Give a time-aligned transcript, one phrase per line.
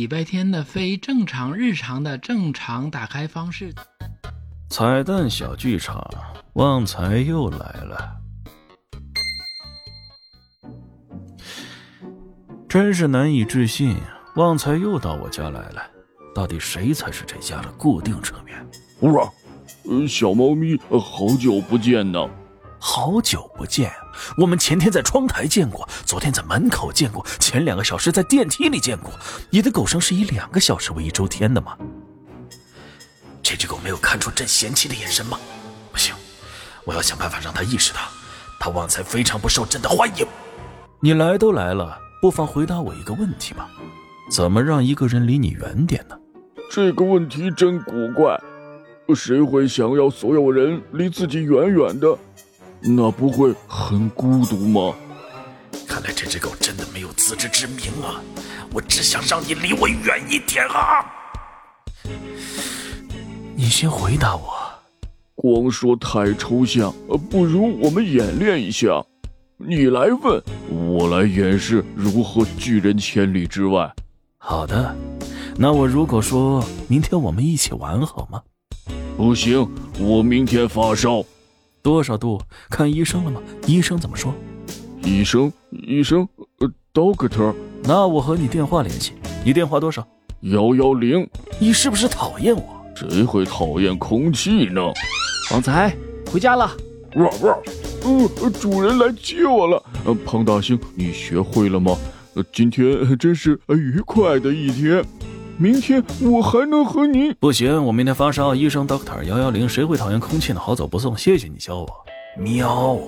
[0.00, 3.70] 礼拜天的非正常日常的正常打开方式。
[4.70, 6.02] 彩蛋小剧场，
[6.54, 8.16] 旺财又来了，
[12.66, 13.94] 真是难以置信，
[14.36, 15.82] 旺财又到我家来了。
[16.34, 18.66] 到底谁才是这家的固定成员？
[19.12, 19.30] 哇，
[19.84, 22.26] 呃，小猫咪，好久不见呢！
[22.82, 23.92] 好久不见，
[24.38, 29.12] 我们前天在窗台见过，昨天在门口见过，前两个小时在电梯里见过。
[29.50, 31.76] 你的狗生是以两个小时为一周天的吗？
[33.42, 35.38] 这只狗没有看出朕嫌弃的眼神吗？
[35.92, 36.14] 不行，
[36.86, 38.00] 我要想办法让它意识到，
[38.58, 40.26] 它旺财非常不受朕的欢迎。
[41.00, 43.68] 你来都来了，不妨回答我一个问题吧：
[44.30, 46.16] 怎么让一个人离你远点呢？
[46.70, 48.40] 这个问题真古怪，
[49.14, 52.16] 谁会想要所有人离自己远远的？
[52.82, 54.94] 那不会很孤独吗？
[55.86, 58.22] 看来这只狗真的没有自知之明啊！
[58.72, 61.04] 我只想让你离我远一点啊！
[63.54, 64.54] 你先回答我。
[65.34, 66.94] 光说太抽象，
[67.30, 69.04] 不如我们演练一下。
[69.56, 73.92] 你来问，我来演示如何拒人千里之外。
[74.38, 74.96] 好的，
[75.56, 78.40] 那我如果说明天我们一起玩好吗？
[79.16, 81.22] 不行，我明天发烧。
[81.82, 82.40] 多少度？
[82.68, 83.40] 看医生了吗？
[83.66, 84.34] 医生怎么说？
[85.02, 86.28] 医生，医生，
[86.58, 87.54] 呃，doctor。
[87.84, 89.12] 那我和你电话联系。
[89.44, 90.06] 你电话多少？
[90.40, 91.28] 幺幺零。
[91.58, 92.62] 你是不是讨厌我？
[92.94, 94.82] 谁会讨厌空气呢？
[95.52, 95.96] 旺财，
[96.30, 96.70] 回家了。
[97.16, 97.58] 哇哇！
[98.02, 99.82] 呃，主人来接我了。
[100.04, 101.96] 呃，胖大星，你学会了吗？
[102.34, 105.02] 呃，今天真是愉快的一天。
[105.60, 107.34] 明天我还能和你……
[107.34, 108.54] 不行，我明天发烧。
[108.54, 110.58] 医生，doctor，幺幺零，谁会讨厌空气呢？
[110.58, 111.86] 好走不送，谢谢你教我。
[112.38, 112.98] 喵。